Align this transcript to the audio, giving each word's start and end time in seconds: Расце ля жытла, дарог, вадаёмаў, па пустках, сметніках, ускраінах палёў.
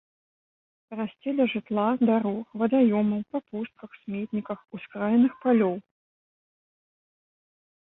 Расце 0.99 1.29
ля 1.39 1.45
жытла, 1.51 1.83
дарог, 2.11 2.47
вадаёмаў, 2.63 3.21
па 3.37 3.45
пустках, 3.49 3.89
сметніках, 4.01 4.59
ускраінах 4.81 5.33
палёў. 5.47 5.75